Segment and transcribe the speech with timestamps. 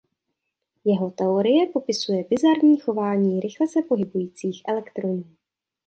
[0.85, 5.23] Jeho teorie popisuje bizarní chování rychle se pohybujících elektronů.